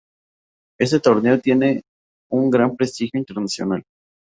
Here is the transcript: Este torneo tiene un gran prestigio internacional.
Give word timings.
Este 0.79 0.99
torneo 0.99 1.39
tiene 1.39 1.83
un 2.31 2.49
gran 2.49 2.75
prestigio 2.75 3.19
internacional. 3.19 3.83